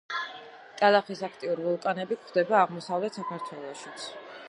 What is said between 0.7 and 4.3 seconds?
ტალახის აქტიურ ვულკანები გვხვდება აღმოსავლეთ საქართველოშიც.